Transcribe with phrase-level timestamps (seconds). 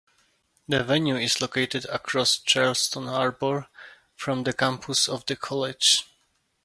[0.67, 3.67] The venue is located across Charleston Harbor
[4.15, 6.05] from the campus of the college.